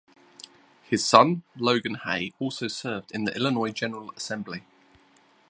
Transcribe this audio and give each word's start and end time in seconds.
His 0.81 1.05
son 1.05 1.43
Logan 1.55 1.93
Hay 2.05 2.31
also 2.39 2.67
served 2.67 3.11
in 3.11 3.25
the 3.25 3.35
Illinois 3.35 3.69
General 3.71 4.09
Assembly. 4.13 4.63